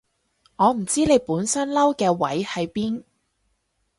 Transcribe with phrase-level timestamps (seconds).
[0.55, 3.03] 我唔知你本身嬲嘅位喺邊